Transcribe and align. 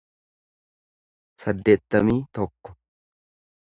saddeettamii 1.43 2.19
tokko 2.39 2.79